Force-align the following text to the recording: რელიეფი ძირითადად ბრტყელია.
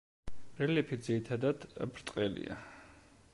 რელიეფი 0.61 0.99
ძირითადად 1.07 1.67
ბრტყელია. 1.83 2.59